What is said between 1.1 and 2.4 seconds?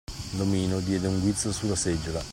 guizzo sulla seggiola.